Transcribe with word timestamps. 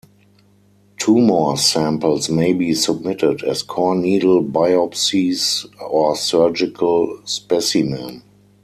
Tumor 0.97 1.57
samples 1.57 2.27
may 2.27 2.53
be 2.53 2.73
submitted 2.73 3.43
as 3.43 3.61
core 3.61 3.93
needle 3.95 4.43
biopsies 4.43 5.63
or 5.79 6.15
surgical 6.15 7.19
specimen. 7.25 8.23